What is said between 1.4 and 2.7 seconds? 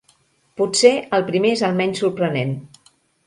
és el menys sorprenent.